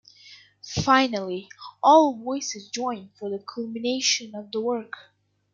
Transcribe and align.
Finally 0.63 1.47
all 1.83 2.15
voices 2.15 2.69
join 2.71 3.11
for 3.19 3.29
the 3.29 3.37
culmination 3.37 4.33
of 4.33 4.51
the 4.51 4.59
work. 4.59 4.97